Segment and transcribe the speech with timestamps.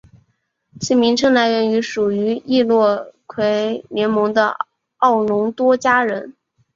[0.79, 4.57] 其名称来源于属于易洛魁联盟的
[4.97, 6.33] 奥农多加人。